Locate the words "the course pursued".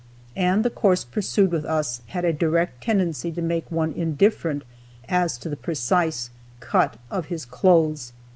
0.65-1.51